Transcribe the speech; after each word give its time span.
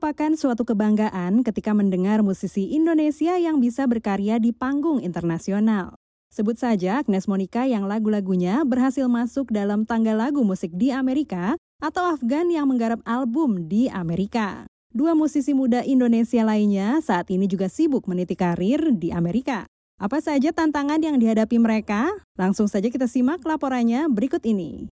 merupakan 0.00 0.32
suatu 0.32 0.64
kebanggaan 0.64 1.44
ketika 1.44 1.76
mendengar 1.76 2.24
musisi 2.24 2.72
Indonesia 2.72 3.36
yang 3.36 3.60
bisa 3.60 3.84
berkarya 3.84 4.40
di 4.40 4.48
panggung 4.48 4.96
internasional. 4.96 5.92
Sebut 6.32 6.56
saja 6.56 7.04
Agnes 7.04 7.28
Monica 7.28 7.68
yang 7.68 7.84
lagu-lagunya 7.84 8.64
berhasil 8.64 9.04
masuk 9.12 9.52
dalam 9.52 9.84
tangga 9.84 10.16
lagu 10.16 10.40
musik 10.40 10.72
di 10.72 10.88
Amerika 10.88 11.60
atau 11.84 12.16
Afgan 12.16 12.48
yang 12.48 12.64
menggarap 12.72 13.04
album 13.04 13.68
di 13.68 13.92
Amerika. 13.92 14.64
Dua 14.88 15.12
musisi 15.12 15.52
muda 15.52 15.84
Indonesia 15.84 16.40
lainnya 16.48 17.04
saat 17.04 17.28
ini 17.28 17.44
juga 17.44 17.68
sibuk 17.68 18.08
meniti 18.08 18.32
karir 18.40 18.96
di 18.96 19.12
Amerika. 19.12 19.68
Apa 20.00 20.24
saja 20.24 20.48
tantangan 20.48 21.04
yang 21.04 21.20
dihadapi 21.20 21.60
mereka? 21.60 22.08
Langsung 22.40 22.72
saja 22.72 22.88
kita 22.88 23.04
simak 23.04 23.44
laporannya 23.44 24.08
berikut 24.08 24.40
ini. 24.48 24.88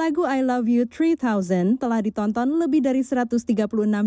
Lagu 0.00 0.24
I 0.24 0.40
Love 0.40 0.64
You 0.64 0.88
3000 0.88 1.76
telah 1.76 2.00
ditonton 2.00 2.56
lebih 2.56 2.80
dari 2.80 3.04
136 3.04 3.44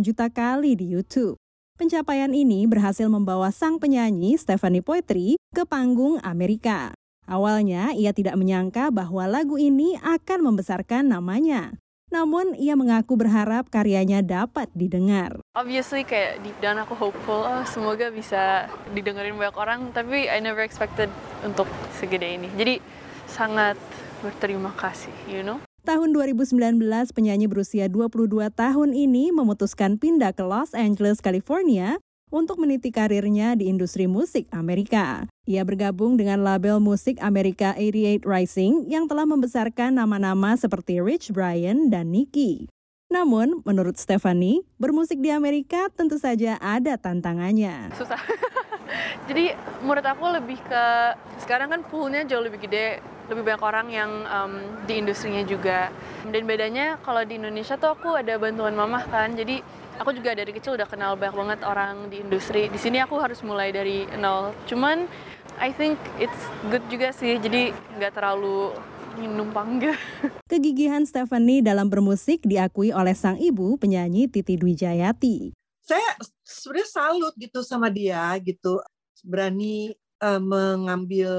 juta 0.02 0.26
kali 0.26 0.74
di 0.74 0.90
YouTube. 0.90 1.38
Pencapaian 1.78 2.34
ini 2.34 2.66
berhasil 2.66 3.06
membawa 3.06 3.54
sang 3.54 3.78
penyanyi 3.78 4.34
Stephanie 4.34 4.82
Poetry 4.82 5.38
ke 5.54 5.70
panggung 5.70 6.18
Amerika. 6.26 6.98
Awalnya 7.30 7.94
ia 7.94 8.10
tidak 8.10 8.42
menyangka 8.42 8.90
bahwa 8.90 9.30
lagu 9.30 9.62
ini 9.62 9.94
akan 10.02 10.42
membesarkan 10.42 11.14
namanya. 11.14 11.78
Namun 12.10 12.58
ia 12.58 12.74
mengaku 12.74 13.14
berharap 13.14 13.70
karyanya 13.70 14.26
dapat 14.26 14.74
didengar. 14.74 15.46
Obviously 15.54 16.02
kayak 16.02 16.42
deep 16.42 16.58
down 16.58 16.82
aku 16.82 16.98
hopeful, 16.98 17.46
oh, 17.46 17.62
semoga 17.70 18.10
bisa 18.10 18.66
didengerin 18.98 19.38
banyak 19.38 19.58
orang, 19.62 19.94
tapi 19.94 20.26
I 20.26 20.42
never 20.42 20.66
expected 20.66 21.14
untuk 21.46 21.70
segede 22.02 22.34
ini. 22.34 22.50
Jadi 22.58 22.82
sangat 23.30 23.78
berterima 24.26 24.74
kasih, 24.74 25.14
you 25.30 25.46
know. 25.46 25.62
Tahun 25.84 26.16
2019, 26.16 26.80
penyanyi 27.12 27.52
berusia 27.52 27.92
22 27.92 28.32
tahun 28.56 28.96
ini 28.96 29.36
memutuskan 29.36 30.00
pindah 30.00 30.32
ke 30.32 30.40
Los 30.40 30.72
Angeles, 30.72 31.20
California 31.20 32.00
untuk 32.32 32.56
meniti 32.56 32.88
karirnya 32.88 33.60
di 33.60 33.68
industri 33.68 34.08
musik 34.08 34.48
Amerika. 34.56 35.28
Ia 35.44 35.68
bergabung 35.68 36.16
dengan 36.16 36.40
label 36.40 36.80
musik 36.80 37.20
Amerika 37.20 37.76
88 37.76 38.24
Rising 38.24 38.88
yang 38.88 39.12
telah 39.12 39.28
membesarkan 39.28 40.00
nama-nama 40.00 40.56
seperti 40.56 41.04
Rich 41.04 41.36
Brian 41.36 41.92
dan 41.92 42.16
Nicky. 42.16 42.72
Namun, 43.12 43.60
menurut 43.68 44.00
Stephanie, 44.00 44.64
bermusik 44.80 45.20
di 45.20 45.36
Amerika 45.36 45.92
tentu 45.92 46.16
saja 46.16 46.56
ada 46.64 46.96
tantangannya. 46.96 47.92
Susah. 48.00 48.24
Jadi 49.28 49.52
menurut 49.84 50.06
aku 50.08 50.32
lebih 50.32 50.64
ke 50.64 50.86
sekarang 51.44 51.76
kan 51.76 51.84
poolnya 51.92 52.24
jauh 52.24 52.40
lebih 52.40 52.64
gede 52.64 53.04
lebih 53.32 53.44
banyak 53.48 53.64
orang 53.64 53.88
yang 53.92 54.12
um, 54.28 54.54
di 54.84 55.00
industrinya 55.00 55.44
juga. 55.48 55.94
Dan 56.28 56.44
bedanya 56.44 57.00
kalau 57.04 57.24
di 57.24 57.40
Indonesia 57.40 57.80
tuh 57.80 57.96
aku 57.96 58.20
ada 58.20 58.36
bantuan 58.36 58.76
mamah 58.76 59.08
kan. 59.08 59.32
Jadi 59.36 59.64
aku 60.00 60.12
juga 60.16 60.36
dari 60.36 60.52
kecil 60.52 60.76
udah 60.76 60.88
kenal 60.90 61.16
banyak 61.16 61.36
banget 61.36 61.60
orang 61.64 62.12
di 62.12 62.20
industri. 62.20 62.68
Di 62.68 62.80
sini 62.80 63.00
aku 63.00 63.16
harus 63.20 63.40
mulai 63.46 63.72
dari 63.72 64.04
nol. 64.20 64.52
Cuman 64.68 65.08
I 65.62 65.72
think 65.72 65.96
it's 66.20 66.38
good 66.68 66.84
juga 66.92 67.16
sih. 67.16 67.40
Jadi 67.40 67.72
nggak 68.00 68.18
terlalu 68.18 68.76
numpang 69.22 69.78
gitu. 69.78 69.96
Kegigihan 70.52 71.06
Stephanie 71.06 71.62
dalam 71.62 71.88
bermusik 71.88 72.42
diakui 72.44 72.90
oleh 72.90 73.14
sang 73.14 73.38
ibu 73.38 73.78
penyanyi 73.78 74.26
Titi 74.26 74.58
Dwijayati. 74.58 75.54
Saya 75.84 76.16
sebenarnya 76.42 76.88
salut 76.90 77.34
gitu 77.38 77.62
sama 77.62 77.92
dia 77.92 78.34
gitu. 78.42 78.82
Berani 79.24 79.94
uh, 80.24 80.42
mengambil 80.42 81.32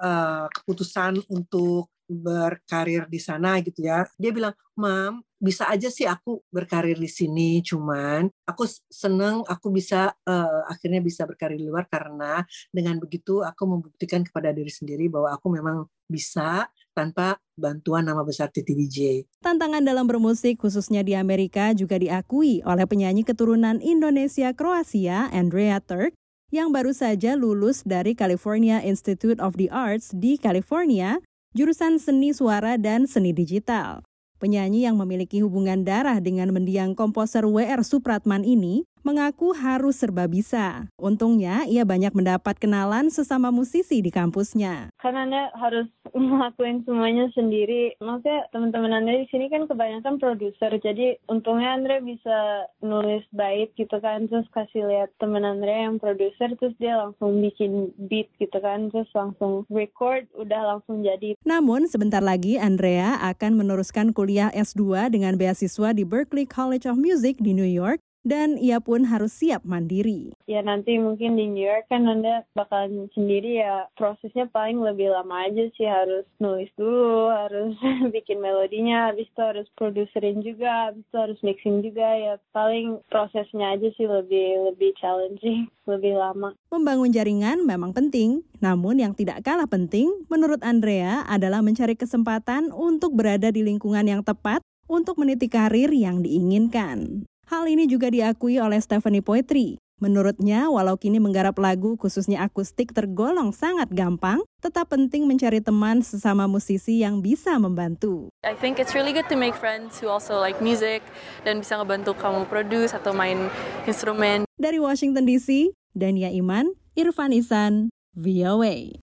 uh, 0.00 0.48
keputusan 0.50 1.20
untuk 1.30 1.92
berkarir 2.10 3.06
di 3.06 3.22
sana 3.22 3.62
gitu 3.62 3.86
ya. 3.86 4.02
Dia 4.18 4.34
bilang, 4.34 4.54
"Mam, 4.74 5.22
bisa 5.40 5.70
aja 5.70 5.88
sih 5.88 6.04
aku 6.04 6.44
berkarir 6.52 7.00
di 7.00 7.08
sini, 7.08 7.64
cuman 7.64 8.28
aku 8.44 8.68
seneng 8.92 9.40
aku 9.48 9.72
bisa 9.72 10.12
uh, 10.28 10.60
akhirnya 10.68 11.00
bisa 11.00 11.24
berkarir 11.24 11.56
di 11.56 11.64
luar 11.64 11.88
karena 11.88 12.44
dengan 12.74 13.00
begitu 13.00 13.40
aku 13.40 13.62
membuktikan 13.64 14.20
kepada 14.20 14.52
diri 14.52 14.68
sendiri 14.68 15.08
bahwa 15.08 15.32
aku 15.32 15.48
memang 15.48 15.88
bisa 16.10 16.68
tanpa 16.92 17.40
bantuan 17.56 18.04
nama 18.04 18.20
besar 18.20 18.52
Titi 18.52 18.76
DJ. 18.76 19.24
Tantangan 19.40 19.80
dalam 19.80 20.04
bermusik 20.04 20.60
khususnya 20.60 21.00
di 21.00 21.16
Amerika 21.16 21.72
juga 21.72 21.96
diakui 21.96 22.60
oleh 22.66 22.84
penyanyi 22.84 23.24
keturunan 23.24 23.80
Indonesia 23.80 24.52
Kroasia 24.52 25.32
Andrea 25.32 25.80
Turk 25.80 26.12
yang 26.50 26.74
baru 26.74 26.90
saja 26.90 27.38
lulus 27.38 27.86
dari 27.86 28.18
California 28.18 28.82
Institute 28.82 29.38
of 29.38 29.54
the 29.54 29.70
Arts 29.70 30.10
di 30.10 30.34
California, 30.34 31.22
jurusan 31.54 32.02
seni 32.02 32.34
suara 32.34 32.74
dan 32.74 33.06
seni 33.06 33.30
digital. 33.30 34.02
Penyanyi 34.42 34.82
yang 34.82 34.98
memiliki 34.98 35.46
hubungan 35.46 35.86
darah 35.86 36.18
dengan 36.18 36.50
mendiang 36.50 36.98
komposer 36.98 37.46
WR 37.46 37.86
Supratman 37.86 38.42
ini 38.42 38.82
mengaku 39.02 39.56
harus 39.56 40.00
serba 40.00 40.28
bisa. 40.28 40.88
Untungnya, 41.00 41.64
ia 41.64 41.82
banyak 41.88 42.12
mendapat 42.12 42.60
kenalan 42.60 43.08
sesama 43.08 43.48
musisi 43.48 44.04
di 44.04 44.12
kampusnya. 44.12 44.92
Karena 45.00 45.24
Anda 45.24 45.42
harus 45.56 45.88
ngelakuin 46.16 46.84
semuanya 46.84 47.30
sendiri. 47.32 47.96
Maksudnya 48.02 48.50
teman-teman 48.52 48.92
Anda 48.92 49.16
di 49.20 49.26
sini 49.32 49.48
kan 49.48 49.64
kebanyakan 49.70 50.20
produser, 50.20 50.72
jadi 50.82 51.16
untungnya 51.30 51.78
Andre 51.78 52.02
bisa 52.02 52.68
nulis 52.84 53.24
bait 53.32 53.72
gitu 53.78 53.96
kan, 54.02 54.26
terus 54.28 54.46
kasih 54.52 54.84
lihat 54.84 55.10
teman 55.22 55.46
Andre 55.46 55.88
yang 55.88 55.96
produser, 56.02 56.52
terus 56.58 56.74
dia 56.82 56.98
langsung 56.98 57.40
bikin 57.40 57.94
beat 58.10 58.28
gitu 58.36 58.58
kan, 58.60 58.90
terus 58.92 59.08
langsung 59.16 59.64
record, 59.70 60.26
udah 60.36 60.76
langsung 60.76 61.00
jadi. 61.00 61.38
Namun, 61.46 61.86
sebentar 61.88 62.20
lagi 62.20 62.60
Andrea 62.60 63.16
akan 63.24 63.56
meneruskan 63.56 64.12
kuliah 64.12 64.52
S2 64.52 65.14
dengan 65.14 65.38
beasiswa 65.38 65.94
di 65.94 66.04
Berklee 66.04 66.48
College 66.48 66.90
of 66.90 66.98
Music 66.98 67.38
di 67.40 67.56
New 67.56 67.68
York 67.68 68.02
dan 68.22 68.60
ia 68.60 68.78
pun 68.80 69.08
harus 69.08 69.32
siap 69.32 69.64
mandiri. 69.64 70.36
Ya 70.44 70.60
nanti 70.60 71.00
mungkin 71.00 71.40
di 71.40 71.46
New 71.48 71.64
York 71.64 71.88
kan 71.88 72.04
Anda 72.04 72.44
bakalan 72.52 73.08
sendiri 73.16 73.62
ya 73.62 73.88
prosesnya 73.96 74.48
paling 74.52 74.80
lebih 74.80 75.12
lama 75.12 75.48
aja 75.48 75.68
sih 75.76 75.88
harus 75.88 76.26
nulis 76.42 76.68
dulu, 76.76 77.32
harus 77.32 77.76
bikin 78.14 78.42
melodinya, 78.42 79.12
habis 79.12 79.28
itu 79.28 79.40
harus 79.40 79.66
produserin 79.76 80.44
juga, 80.44 80.92
habis 80.92 81.04
itu 81.04 81.16
harus 81.16 81.38
mixing 81.40 81.80
juga 81.80 82.08
ya 82.16 82.34
paling 82.52 83.00
prosesnya 83.08 83.76
aja 83.76 83.88
sih 83.96 84.06
lebih 84.06 84.72
lebih 84.72 84.92
challenging, 85.00 85.68
lebih 85.90 86.18
lama. 86.18 86.52
Membangun 86.68 87.10
jaringan 87.10 87.64
memang 87.64 87.96
penting, 87.96 88.44
namun 88.60 89.00
yang 89.00 89.16
tidak 89.16 89.42
kalah 89.42 89.68
penting 89.68 90.12
menurut 90.28 90.60
Andrea 90.60 91.24
adalah 91.26 91.64
mencari 91.64 91.96
kesempatan 91.96 92.70
untuk 92.74 93.16
berada 93.16 93.48
di 93.48 93.64
lingkungan 93.64 94.04
yang 94.04 94.22
tepat 94.22 94.60
untuk 94.90 95.22
meniti 95.22 95.46
karir 95.46 95.94
yang 95.94 96.26
diinginkan. 96.26 97.29
Hal 97.50 97.66
ini 97.66 97.90
juga 97.90 98.14
diakui 98.14 98.62
oleh 98.62 98.78
Stephanie 98.78 99.26
Poetry. 99.26 99.74
Menurutnya, 99.98 100.70
walau 100.70 100.94
kini 100.94 101.18
menggarap 101.18 101.58
lagu 101.58 101.98
khususnya 101.98 102.46
akustik 102.46 102.94
tergolong 102.94 103.50
sangat 103.50 103.90
gampang, 103.90 104.38
tetap 104.62 104.94
penting 104.94 105.26
mencari 105.26 105.58
teman 105.58 105.98
sesama 105.98 106.46
musisi 106.46 107.02
yang 107.02 107.18
bisa 107.18 107.58
membantu. 107.58 108.30
I 108.46 108.54
think 108.54 108.78
it's 108.78 108.94
really 108.94 109.10
good 109.10 109.26
to 109.26 109.34
make 109.34 109.58
friends 109.58 109.98
who 109.98 110.06
also 110.06 110.38
like 110.38 110.62
music 110.62 111.02
dan 111.42 111.58
bisa 111.58 111.74
ngebantu 111.74 112.14
kamu 112.14 112.46
produce 112.46 112.94
atau 112.94 113.10
main 113.10 113.50
instrumen. 113.82 114.46
Dari 114.54 114.78
Washington 114.78 115.26
DC, 115.26 115.74
Dania 115.90 116.30
Iman, 116.30 116.70
Irfan 116.94 117.34
Isan, 117.34 117.90
VOA. 118.14 118.94